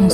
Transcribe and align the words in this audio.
Les 0.00 0.06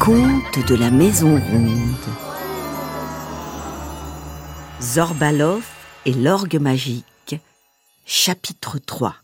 contes 0.00 0.66
de 0.66 0.74
la 0.74 0.90
Maison 0.90 1.38
Ronde. 1.38 1.70
Zorbalov 4.80 5.66
et 6.06 6.14
l'orgue 6.14 6.58
magique. 6.58 7.36
Chapitre 8.06 8.78
3. 8.78 9.16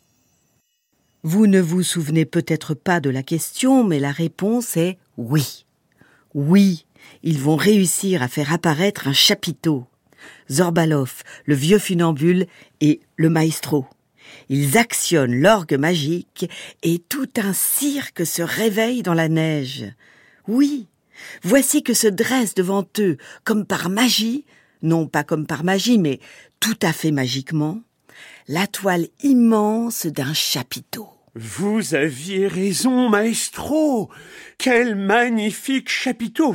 Vous 1.23 1.47
ne 1.47 1.63
vous 1.63 1.83
souvenez 1.83 2.27
peut-être 2.27 2.75
pas 2.75 3.01
de 3.01 3.09
la 3.09 3.23
question, 3.23 3.83
mais 3.83 3.99
la 3.99 4.13
réponse 4.13 4.77
est 4.77 4.99
oui. 5.17 5.65
Oui, 6.35 6.85
ils 7.23 7.41
vont 7.41 7.57
réussir 7.57 8.21
à 8.21 8.29
faire 8.29 8.53
apparaître 8.53 9.09
un 9.09 9.15
chapiteau. 9.15 9.87
Zorbalov, 10.51 11.23
le 11.45 11.55
vieux 11.55 11.79
funambule 11.79 12.47
et 12.81 13.01
le 13.17 13.31
maestro. 13.31 13.87
Ils 14.49 14.77
actionnent 14.79 15.41
l'orgue 15.41 15.79
magique 15.79 16.51
et 16.83 16.99
tout 16.99 17.29
un 17.37 17.53
cirque 17.53 18.27
se 18.27 18.43
réveille 18.43 19.03
dans 19.03 19.15
la 19.15 19.29
neige. 19.29 19.85
Oui, 20.49 20.87
voici 21.43 21.83
que 21.83 21.95
se 21.95 22.09
dresse 22.09 22.55
devant 22.55 22.85
eux, 22.99 23.17
comme 23.45 23.67
par 23.67 23.89
magie, 23.89 24.45
non 24.83 25.07
pas 25.07 25.25
comme 25.25 25.47
par 25.47 25.65
magie, 25.65 25.99
mais 25.99 26.21
tout 26.61 26.79
à 26.83 26.93
fait 26.93 27.11
magiquement, 27.11 27.81
la 28.49 28.67
toile 28.67 29.09
immense 29.23 30.07
d'un 30.07 30.35
chapiteau. 30.35 31.09
Vous 31.35 31.95
aviez 31.95 32.49
raison, 32.49 33.11
maestro. 33.11 34.09
Quel 34.57 34.95
magnifique 34.95 35.91
chapiteau. 35.91 36.55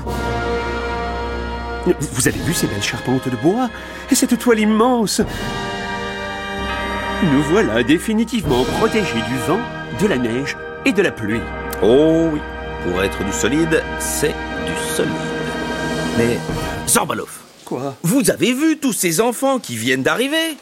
Vous 1.85 2.27
avez 2.27 2.39
vu 2.39 2.53
ces 2.53 2.67
belles 2.67 2.83
charpentes 2.83 3.27
de 3.27 3.35
bois 3.37 3.69
et 4.09 4.15
cette 4.15 4.37
toile 4.37 4.59
immense? 4.59 5.21
Nous 7.23 7.43
voilà 7.43 7.83
définitivement 7.83 8.63
protégés 8.63 9.21
du 9.27 9.37
vent, 9.47 9.59
de 9.99 10.07
la 10.07 10.17
neige 10.17 10.57
et 10.85 10.91
de 10.93 11.01
la 11.01 11.11
pluie. 11.11 11.41
Oh 11.81 12.29
oui, 12.33 12.39
pour 12.83 13.01
être 13.03 13.23
du 13.23 13.31
solide, 13.31 13.83
c'est 13.99 14.33
du 14.65 14.95
solide. 14.95 15.11
Mais, 16.17 16.37
Zorbalov, 16.87 17.31
Quoi? 17.65 17.95
vous 18.03 18.29
avez 18.29 18.53
vu 18.53 18.77
tous 18.77 18.93
ces 18.93 19.21
enfants 19.21 19.59
qui 19.59 19.75
viennent 19.75 20.03
d'arriver? 20.03 20.57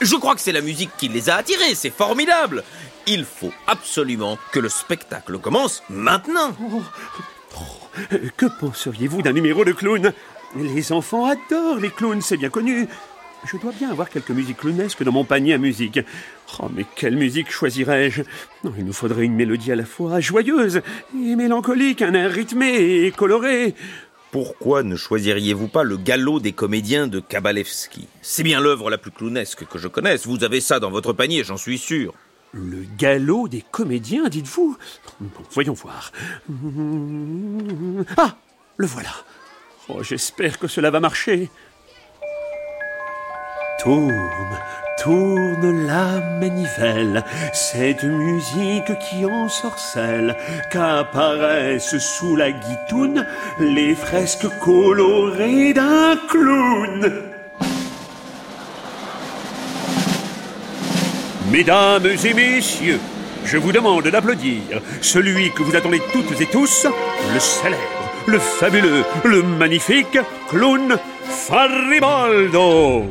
Je 0.00 0.16
crois 0.16 0.34
que 0.34 0.40
c'est 0.40 0.52
la 0.52 0.60
musique 0.60 0.90
qui 0.98 1.08
les 1.08 1.30
a 1.30 1.36
attirés, 1.36 1.74
c'est 1.74 1.94
formidable. 1.94 2.64
Il 3.06 3.24
faut 3.24 3.52
absolument 3.66 4.38
que 4.52 4.60
le 4.60 4.68
spectacle 4.68 5.38
commence 5.38 5.82
maintenant. 5.88 6.50
Euh, 6.60 6.80
Que 8.36 8.46
penseriez-vous 8.60 9.22
d'un 9.22 9.32
numéro 9.32 9.64
de 9.64 9.72
clown? 9.72 10.12
Les 10.56 10.92
enfants 10.92 11.26
adorent 11.26 11.80
les 11.80 11.90
clowns, 11.90 12.20
c'est 12.20 12.36
bien 12.36 12.50
connu. 12.50 12.86
Je 13.44 13.56
dois 13.56 13.72
bien 13.72 13.90
avoir 13.90 14.08
quelques 14.08 14.30
musiques 14.30 14.58
clownesques 14.58 15.02
dans 15.02 15.10
mon 15.10 15.24
panier 15.24 15.54
à 15.54 15.58
musique. 15.58 15.98
Oh, 16.60 16.68
mais 16.72 16.86
quelle 16.94 17.16
musique 17.16 17.50
choisirais-je? 17.50 18.22
Il 18.78 18.84
nous 18.84 18.92
faudrait 18.92 19.24
une 19.24 19.34
mélodie 19.34 19.72
à 19.72 19.76
la 19.76 19.84
fois 19.84 20.20
joyeuse 20.20 20.80
et 21.14 21.34
mélancolique, 21.34 22.02
un 22.02 22.14
air 22.14 22.30
rythmé 22.30 23.04
et 23.04 23.10
coloré. 23.10 23.74
Pourquoi 24.30 24.82
ne 24.82 24.96
choisiriez-vous 24.96 25.68
pas 25.68 25.82
le 25.82 25.96
galop 25.96 26.38
des 26.38 26.52
comédiens 26.52 27.06
de 27.06 27.20
Kabalevski? 27.20 28.06
C'est 28.22 28.44
bien 28.44 28.60
l'œuvre 28.60 28.90
la 28.90 28.98
plus 28.98 29.10
clownesque 29.10 29.66
que 29.66 29.78
je 29.78 29.88
connaisse. 29.88 30.26
Vous 30.26 30.44
avez 30.44 30.60
ça 30.60 30.78
dans 30.78 30.90
votre 30.90 31.12
panier, 31.12 31.42
j'en 31.42 31.56
suis 31.56 31.78
sûr. 31.78 32.14
Le 32.52 32.84
galop 32.98 33.48
des 33.48 33.64
comédiens, 33.70 34.28
dites-vous 34.28 34.76
Voyons 35.52 35.72
voir. 35.72 36.12
Ah 38.18 38.36
Le 38.76 38.86
voilà. 38.86 39.10
Oh, 39.88 40.02
j'espère 40.02 40.58
que 40.58 40.68
cela 40.68 40.90
va 40.90 41.00
marcher. 41.00 41.50
Tourne, 43.80 44.30
tourne 45.02 45.86
la 45.86 46.20
manivelle, 46.38 47.24
cette 47.54 48.04
musique 48.04 48.98
qui 49.00 49.24
ensorcelle, 49.24 50.36
qu'apparaissent 50.70 51.98
sous 51.98 52.36
la 52.36 52.52
guitoune 52.52 53.26
les 53.58 53.94
fresques 53.94 54.46
colorées 54.60 55.72
d'un 55.72 56.16
clown. 56.28 57.31
Mesdames 61.52 62.06
et 62.06 62.32
messieurs, 62.32 62.98
je 63.44 63.58
vous 63.58 63.72
demande 63.72 64.08
d'applaudir 64.08 64.62
celui 65.02 65.50
que 65.50 65.62
vous 65.62 65.76
attendez 65.76 66.00
toutes 66.10 66.40
et 66.40 66.46
tous, 66.46 66.86
le 67.34 67.38
célèbre, 67.38 68.10
le 68.26 68.38
fabuleux, 68.38 69.04
le 69.22 69.42
magnifique 69.42 70.18
clown 70.48 70.96
Faribaldo. 71.28 73.04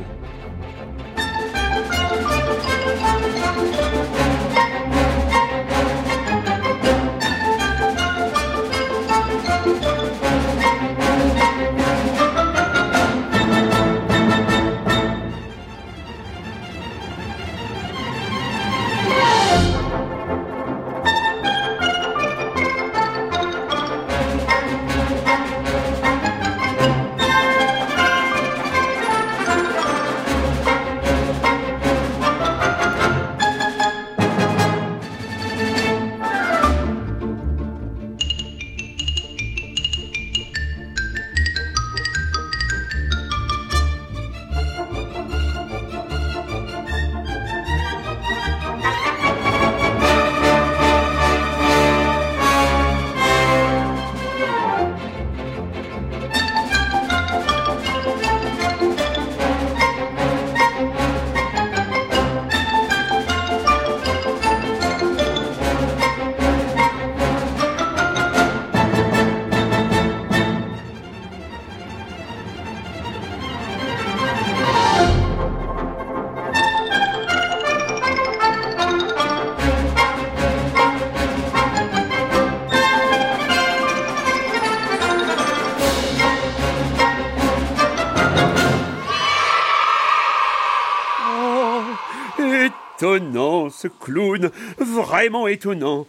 Ce 93.82 93.88
clown, 93.88 94.52
vraiment 94.78 95.48
étonnant. 95.48 96.08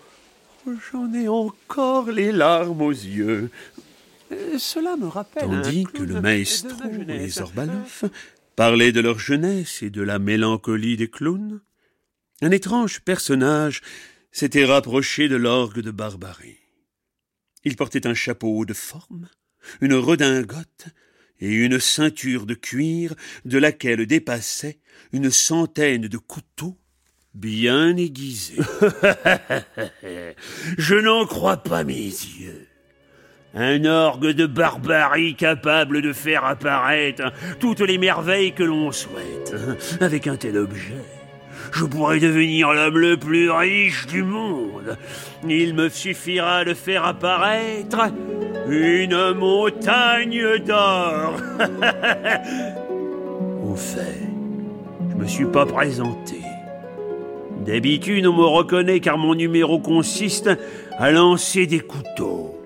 J'en 0.93 1.12
ai 1.15 1.28
encore 1.28 2.10
les 2.10 2.31
larmes 2.31 2.83
aux 2.83 2.91
yeux. 2.91 3.50
Euh, 4.31 4.59
Cela 4.59 4.97
me 4.97 5.06
rappelle. 5.06 5.49
Tandis 5.49 5.84
que 5.84 6.03
le 6.03 6.21
maestro 6.21 6.77
et. 7.09 7.28
Zorbalov 7.28 8.11
parlaient 8.56 8.93
de 8.93 9.00
leur 9.00 9.19
jeunesse 9.19 9.82
et 9.82 9.91
de 9.91 10.02
la 10.02 10.19
mélancolie 10.19 10.97
des 10.97 11.08
clowns, 11.08 11.61
un 12.43 12.50
étrange 12.50 13.00
personnage 13.00 13.81
s'était 14.31 14.64
rapproché 14.64 15.29
de 15.29 15.37
l'orgue 15.37 15.81
de 15.81 15.91
Barbarie. 15.91 16.58
Il 17.64 17.76
portait 17.76 18.06
un 18.06 18.14
chapeau 18.14 18.64
de 18.64 18.75
forme, 18.75 19.29
une 19.81 19.94
redingote 19.94 20.87
et 21.41 21.52
une 21.52 21.81
ceinture 21.81 22.47
de 22.47 22.55
cuir 22.55 23.14
de 23.44 23.58
laquelle 23.58 24.06
dépassaient 24.06 24.81
une 25.12 25.31
centaine 25.31 26.08
de 26.08 26.19
couteaux 26.19 26.79
bien 27.34 27.96
aiguisés. 27.96 28.58
Je 30.79 30.94
n'en 30.94 31.26
crois 31.26 31.56
pas 31.56 31.84
mes 31.84 31.94
yeux. 31.94 32.69
Un 33.55 33.84
orgue 33.84 34.31
de 34.31 34.46
barbarie 34.46 35.34
capable 35.34 36.00
de 36.00 36.14
faire 36.14 36.44
apparaître 36.44 37.32
toutes 37.61 37.81
les 37.81 37.99
merveilles 37.99 38.52
que 38.52 38.62
l'on 38.62 38.93
souhaite. 38.93 39.55
Avec 40.00 40.26
un 40.26 40.37
tel 40.37 40.56
objet, 40.56 41.05
je 41.70 41.84
pourrais 41.84 42.19
devenir 42.19 42.73
l'homme 42.73 42.96
le 42.96 43.19
plus 43.19 43.50
riche 43.50 44.06
du 44.06 44.23
monde. 44.23 44.96
Il 45.46 45.75
me 45.75 45.90
suffira 45.90 46.64
de 46.64 46.73
faire 46.73 47.05
apparaître 47.05 48.11
une 48.69 49.32
montagne 49.32 50.64
d'or. 50.64 51.35
au 53.62 53.76
fait. 53.76 54.28
Je 55.11 55.17
me 55.17 55.26
suis 55.26 55.44
pas 55.44 55.67
présenté. 55.67 56.40
D'habitude, 57.64 58.26
on 58.26 58.32
me 58.32 58.44
reconnaît 58.44 59.00
car 59.00 59.19
mon 59.19 59.35
numéro 59.35 59.79
consiste 59.79 60.50
à 60.99 61.11
lancer 61.11 61.67
des 61.67 61.81
couteaux 61.81 62.61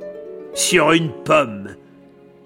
sur 0.55 0.93
une 0.93 1.11
pomme. 1.11 1.77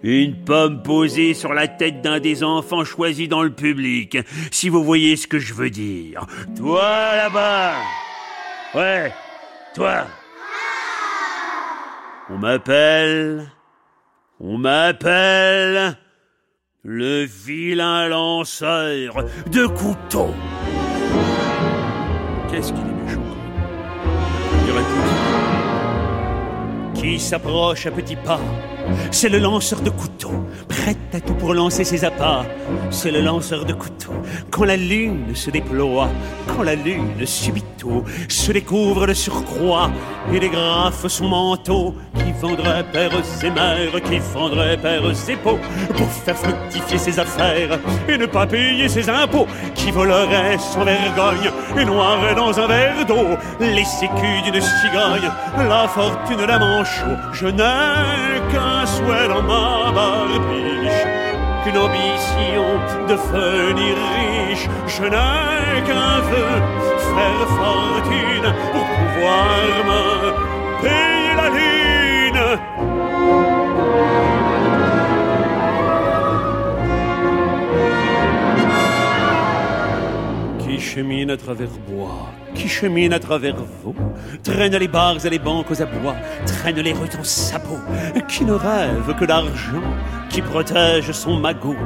Une 0.03 0.35
pomme 0.45 0.83
posée 0.83 1.35
sur 1.35 1.53
la 1.53 1.69
tête 1.69 2.03
d'un 2.03 2.21
des 2.21 2.43
enfants 2.43 2.85
choisis 2.85 3.29
dans 3.29 3.43
le 3.43 3.51
public, 3.51 4.19
si 4.51 4.69
vous 4.69 4.83
voyez 4.83 5.17
ce 5.17 5.27
que 5.27 5.39
je 5.39 5.55
veux 5.55 5.71
dire. 5.71 6.27
Toi 6.57 6.83
là-bas 7.17 7.75
Ouais, 8.75 9.13
toi 9.75 10.07
On 12.31 12.39
m'appelle... 12.39 13.47
On 14.41 14.57
m'appelle... 14.59 15.97
Le 16.83 17.25
vilain 17.25 18.09
lanceur 18.09 19.27
de 19.53 19.67
couteaux. 19.67 20.35
Qu'est-ce 22.61 22.75
qu'il 22.75 22.83
est 22.83 23.03
méchant 23.05 23.23
Qui 26.93 27.19
s'approche 27.19 27.87
à 27.87 27.91
petits 27.91 28.17
pas? 28.17 28.39
C'est 29.11 29.29
le 29.29 29.39
lanceur 29.39 29.81
de 29.81 29.91
couteau, 29.91 30.33
prêt 30.69 30.97
à 31.13 31.21
tout 31.21 31.35
pour 31.35 31.55
lancer 31.55 31.85
ses 31.85 32.05
appâts. 32.05 32.45
C'est 32.91 33.11
le 33.11 33.21
lanceur 33.21 33.65
de 33.65 33.73
couteau. 33.73 34.13
Quand 34.51 34.65
la 34.65 34.77
lune 34.77 35.35
se 35.35 35.51
déploie, 35.51 36.09
quand 36.49 36.63
la 36.63 36.75
lune 36.75 37.25
subito 37.25 38.05
se 38.29 38.53
découvre 38.53 39.07
de 39.07 39.15
surcroît 39.15 39.91
et 40.33 40.41
dégrafe 40.41 41.07
son 41.07 41.29
manteau, 41.29 41.95
qui 42.15 42.33
vendrait 42.41 42.85
père 42.93 43.13
ses 43.25 43.51
mères, 43.51 44.03
qui 44.05 44.19
vendrait 44.19 44.77
père 44.77 45.03
ses 45.15 45.37
pots, 45.37 45.59
pour 45.97 46.11
faire 46.11 46.37
fructifier 46.37 46.99
ses 46.99 47.19
affaires 47.19 47.79
et 48.09 48.19
ne 48.19 48.27
pas 48.27 48.47
payer 48.47 48.89
ses 48.89 49.09
impôts, 49.09 49.47
qui 49.75 49.91
volerait 49.91 50.59
sans 50.59 50.85
vergogne 50.85 51.51
et 51.77 51.85
noierait 51.85 52.35
dans 52.35 52.59
un 52.59 52.67
verre 52.67 53.07
d'eau 53.07 53.37
les 53.61 53.85
sécus 53.85 54.43
d'une 54.45 54.61
cigogne, 54.61 55.31
la 55.57 55.89
fortune 55.89 56.47
d'un 56.47 56.59
manchot. 56.59 57.17
Je 57.33 57.47
n'ai 57.47 58.41
qu'un 58.53 58.80
un 58.81 58.87
souhait 58.87 59.29
dans 59.29 59.43
ma 59.43 59.93
barbiche, 59.93 61.05
qu'une 61.63 61.79
ambition 61.87 62.65
de 63.09 63.13
devenir 63.13 63.97
riche. 64.11 64.69
Je 64.87 65.03
n'ai 65.03 65.83
qu'un 65.87 66.21
vœu, 66.31 66.51
faire 67.15 67.49
fortune 67.59 68.49
pour 68.73 68.87
pouvoir 68.97 69.71
me 69.89 71.10
qui 82.55 82.69
chemine 82.69 83.13
à 83.13 83.19
travers 83.19 83.57
vous, 83.83 83.95
traîne 84.43 84.77
les 84.77 84.89
bars 84.89 85.25
et 85.25 85.31
les 85.31 85.39
banques 85.39 85.71
aux 85.71 85.83
abois, 85.83 86.17
traîne 86.47 86.81
les 86.81 86.93
rues 86.93 87.09
en 87.19 87.25
sabot, 87.25 87.79
qui 88.29 88.45
ne 88.45 88.53
rêve 88.53 89.15
que 89.19 89.25
d'argent, 89.25 89.83
qui 90.29 90.43
protège 90.43 91.13
son 91.13 91.39
magot 91.39 91.77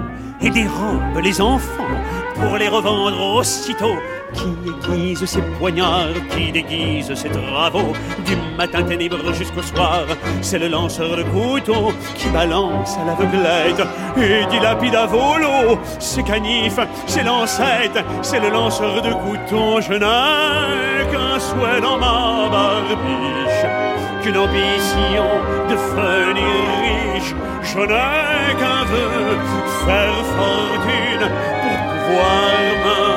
et 0.40 0.50
dérobe 0.50 1.18
les 1.22 1.40
enfants 1.40 1.94
pour 2.34 2.56
les 2.56 2.68
revendre 2.68 3.36
aussitôt 3.36 3.96
qui 4.34 4.54
aiguise 4.69 5.25
ses 5.25 5.42
poignards, 5.58 6.12
qui 6.31 6.52
déguise 6.52 7.14
ses 7.14 7.31
travaux, 7.31 7.92
du 8.26 8.36
matin 8.58 8.82
ténébreux 8.82 9.32
jusqu'au 9.32 9.62
soir. 9.62 10.04
C'est 10.42 10.58
le 10.58 10.69
lanceur 10.69 11.16
de 11.16 11.22
couteau 11.22 11.92
qui 12.16 12.28
balance 12.28 12.96
à 12.98 13.04
l'aveuglette 13.06 13.82
et 14.16 14.46
dilapide 14.46 14.94
à 14.94 15.06
volo 15.06 15.78
ses 15.98 16.22
canifs, 16.22 16.81
ses 17.06 17.22
lancettes. 17.22 18.04
C'est 18.22 18.40
le 18.40 18.50
lanceur 18.50 19.00
de 19.02 19.12
couteau, 19.12 19.81
je 19.81 19.94
n'ai 19.94 21.10
qu'un 21.10 21.38
souhait 21.38 21.80
dans 21.80 21.98
ma 21.98 22.48
barbiche, 22.50 23.66
qu'une 24.22 24.38
ambition 24.38 25.28
de 25.69 25.75
devenir 25.75 26.44
riche. 26.82 27.34
Je 27.62 27.78
n'ai 27.80 28.54
qu'un 28.58 28.84
vœu, 28.84 29.37
faire 29.87 30.20
fortune 30.37 31.26
pour 31.62 31.78
pouvoir 31.90 32.54
me 32.84 33.13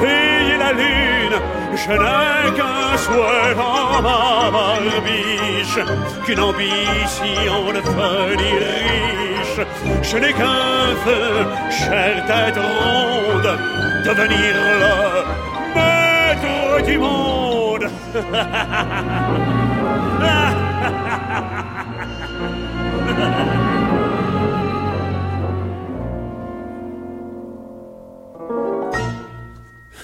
payer 0.00 0.56
la 0.58 0.72
lune, 0.72 1.38
je 1.74 1.90
n'ai 1.90 2.50
qu'un 2.56 2.96
souhait 2.96 3.54
dans 3.54 4.02
ma 4.02 4.50
barbiche, 4.50 5.78
qu'une 6.24 6.40
ambition 6.40 7.72
de 7.74 7.80
devenir 7.80 8.58
riche. 8.64 9.60
Je 10.02 10.16
n'ai 10.18 10.32
qu'un 10.32 10.94
feu, 11.04 11.46
chère 11.70 12.24
tête 12.26 12.56
ronde, 12.56 13.50
devenir 14.04 14.54
le 14.80 14.94
maître 15.74 16.86
du 16.86 16.98
monde. 16.98 17.86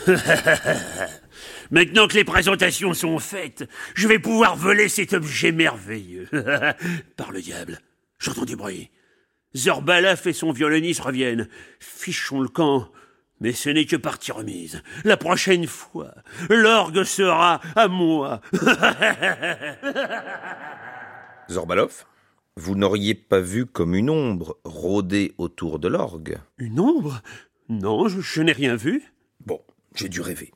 Maintenant 1.70 2.06
que 2.06 2.14
les 2.14 2.24
présentations 2.24 2.94
sont 2.94 3.18
faites, 3.18 3.68
je 3.94 4.08
vais 4.08 4.18
pouvoir 4.18 4.56
voler 4.56 4.88
cet 4.88 5.12
objet 5.12 5.52
merveilleux. 5.52 6.28
Par 7.16 7.32
le 7.32 7.40
diable, 7.40 7.78
j'entends 8.18 8.44
du 8.44 8.56
bruit. 8.56 8.90
Zorbalaf 9.54 10.26
et 10.26 10.32
son 10.32 10.52
violoniste 10.52 11.00
reviennent. 11.00 11.48
Fichons 11.78 12.40
le 12.40 12.48
camp. 12.48 12.88
Mais 13.40 13.52
ce 13.52 13.70
n'est 13.70 13.86
que 13.86 13.96
partie 13.96 14.32
remise. 14.32 14.82
La 15.04 15.16
prochaine 15.16 15.66
fois, 15.66 16.14
l'orgue 16.48 17.02
sera 17.02 17.60
à 17.74 17.88
moi. 17.88 18.40
Zorbalov, 21.50 22.04
vous 22.56 22.76
n'auriez 22.76 23.14
pas 23.14 23.40
vu 23.40 23.66
comme 23.66 23.94
une 23.94 24.10
ombre 24.10 24.58
rôder 24.64 25.34
autour 25.38 25.80
de 25.80 25.88
l'orgue? 25.88 26.38
Une 26.58 26.78
ombre? 26.78 27.20
Non, 27.68 28.06
je 28.08 28.42
n'ai 28.42 28.52
rien 28.52 28.76
vu. 28.76 29.02
J'ai 29.94 30.08
dû 30.08 30.20
rêver. 30.20 30.52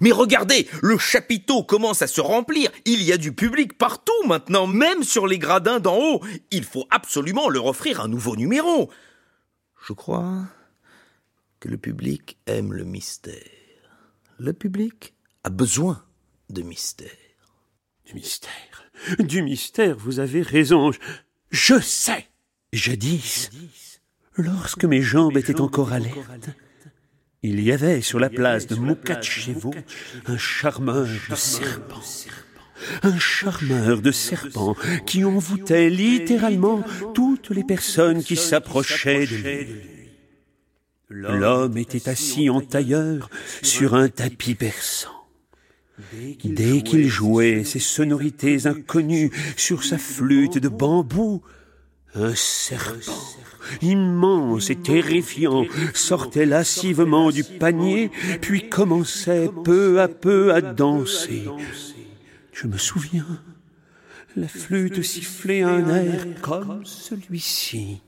Mais 0.00 0.12
regardez, 0.12 0.68
le 0.82 0.98
chapiteau 0.98 1.62
commence 1.62 2.02
à 2.02 2.06
se 2.06 2.20
remplir. 2.20 2.70
Il 2.84 3.02
y 3.02 3.12
a 3.12 3.16
du 3.16 3.32
public 3.32 3.76
partout 3.78 4.12
maintenant, 4.26 4.66
même 4.66 5.02
sur 5.02 5.26
les 5.26 5.38
gradins 5.38 5.80
d'en 5.80 5.98
haut. 5.98 6.20
Il 6.50 6.64
faut 6.64 6.86
absolument 6.90 7.48
leur 7.48 7.66
offrir 7.66 8.00
un 8.00 8.08
nouveau 8.08 8.36
numéro. 8.36 8.90
Je 9.86 9.92
crois 9.92 10.44
que 11.60 11.68
le 11.68 11.78
public 11.78 12.38
aime 12.46 12.72
le 12.72 12.84
mystère. 12.84 13.34
Le 14.38 14.52
public 14.52 15.14
a 15.44 15.50
besoin 15.50 16.04
de 16.50 16.62
mystère. 16.62 17.08
Du 18.06 18.14
mystère. 18.14 18.84
Du 19.18 19.42
mystère, 19.42 19.96
vous 19.96 20.20
avez 20.20 20.42
raison. 20.42 20.90
Je 21.50 21.80
sais. 21.80 22.26
Jadis, 22.72 23.50
lorsque 24.36 24.84
mes 24.84 25.02
jambes 25.02 25.36
étaient 25.36 25.60
encore 25.60 25.92
alertes, 25.92 26.50
il 27.42 27.60
y 27.60 27.72
avait 27.72 28.00
sur 28.00 28.18
la 28.18 28.30
place 28.30 28.66
de 28.66 28.74
Moukatchevo 28.74 29.72
un 30.26 30.38
charmeur 30.38 31.06
de 31.30 31.34
serpents. 31.34 32.02
Un 33.02 33.18
charmeur 33.18 34.00
de 34.00 34.10
serpents 34.10 34.76
qui 35.06 35.24
envoûtait 35.24 35.90
littéralement 35.90 36.82
toutes 37.14 37.50
les 37.50 37.64
personnes 37.64 38.22
qui 38.22 38.36
s'approchaient 38.36 39.26
de 39.26 39.36
lui. 39.36 39.66
L'homme 41.08 41.76
était 41.76 42.08
assis 42.08 42.50
en 42.50 42.60
tailleur 42.60 43.30
sur 43.62 43.94
un 43.94 44.08
tapis 44.08 44.54
persan. 44.54 45.10
Dès 46.44 46.82
qu'il 46.82 47.08
jouait 47.08 47.64
ses 47.64 47.80
sonorités 47.80 48.66
inconnues 48.66 49.32
sur 49.56 49.82
sa 49.84 49.98
flûte 49.98 50.58
de 50.58 50.68
bambou, 50.68 51.42
un 52.18 52.34
serpent 52.34 53.12
immense 53.82 54.70
et 54.70 54.76
terrifiant, 54.76 55.64
sortait 55.94 56.46
lascivement 56.46 57.30
du 57.30 57.44
panier, 57.44 58.10
puis 58.40 58.68
commençait 58.68 59.50
peu 59.64 60.00
à 60.00 60.08
peu 60.08 60.52
à 60.52 60.60
danser. 60.60 61.44
Je 62.52 62.66
me 62.66 62.78
souviens, 62.78 63.26
la 64.36 64.48
flûte 64.48 65.02
sifflait 65.02 65.62
un 65.62 65.88
air 65.88 66.26
comme 66.40 66.84
celui-ci. 66.84 68.00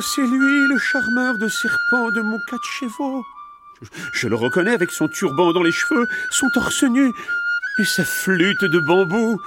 C'est 0.00 0.26
lui, 0.26 0.68
le 0.68 0.78
charmeur 0.78 1.38
de 1.38 1.48
serpent 1.48 2.10
de 2.12 2.20
mon 2.20 2.38
Je, 3.82 3.88
je 4.12 4.28
le 4.28 4.36
reconnais 4.36 4.72
avec 4.72 4.92
son 4.92 5.08
turban 5.08 5.52
dans 5.52 5.62
les 5.62 5.72
cheveux, 5.72 6.06
son 6.30 6.48
torse 6.50 6.84
nu. 6.84 7.12
Et 7.80 7.84
sa 7.84 8.04
flûte 8.04 8.64
de 8.64 8.78
bambou 8.78 9.40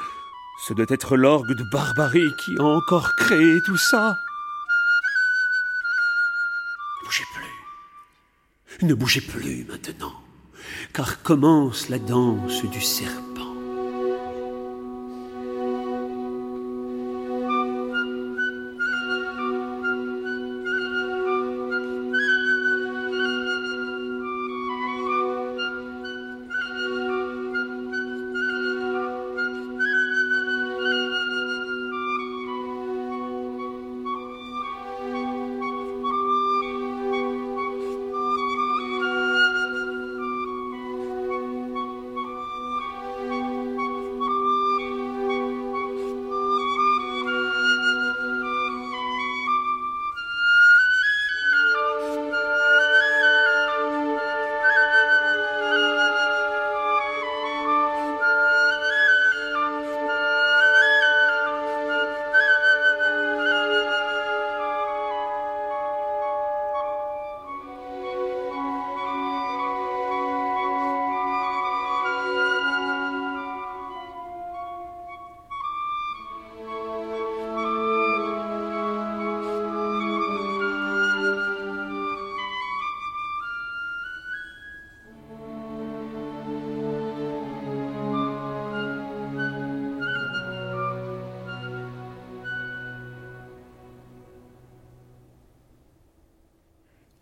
Ce 0.68 0.74
doit 0.74 0.88
être 0.90 1.16
l'orgue 1.16 1.54
de 1.54 1.64
Barbarie 1.72 2.36
qui 2.38 2.58
a 2.58 2.64
encore 2.64 3.16
créé 3.16 3.62
tout 3.62 3.78
ça. 3.78 4.18
Ne 7.02 7.06
bougez 7.06 7.24
plus. 7.34 8.88
Ne 8.88 8.94
bougez 8.94 9.22
plus 9.22 9.66
maintenant, 9.66 10.22
car 10.92 11.22
commence 11.24 11.88
la 11.88 12.00
danse 12.00 12.66
du 12.66 12.82
serpent. 12.82 13.31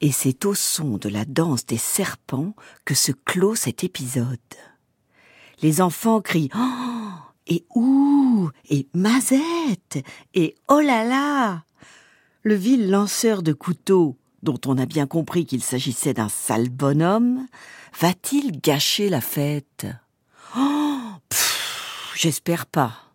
Et 0.01 0.11
c'est 0.11 0.45
au 0.45 0.53
son 0.53 0.97
de 0.97 1.09
la 1.09 1.25
danse 1.25 1.65
des 1.65 1.77
serpents 1.77 2.55
que 2.85 2.95
se 2.95 3.11
clôt 3.11 3.55
cet 3.55 3.83
épisode. 3.83 4.37
Les 5.61 5.81
enfants 5.81 6.21
crient 6.21 6.49
Oh 6.55 7.11
et 7.47 7.65
Ouh 7.75 8.49
et 8.69 8.87
Mazette 8.93 9.99
et 10.33 10.55
Oh 10.69 10.79
là 10.79 11.03
là 11.03 11.63
Le 12.43 12.55
vil 12.55 12.89
lanceur 12.89 13.43
de 13.43 13.51
couteaux, 13.51 14.15
dont 14.41 14.59
on 14.65 14.77
a 14.77 14.85
bien 14.85 15.07
compris 15.07 15.45
qu'il 15.45 15.63
s'agissait 15.63 16.13
d'un 16.13 16.29
sale 16.29 16.69
bonhomme, 16.69 17.45
va-t-il 17.99 18.61
gâcher 18.61 19.09
la 19.09 19.21
fête? 19.21 19.85
Oh 20.55 21.11
J'espère 22.15 22.65
pas. 22.65 23.08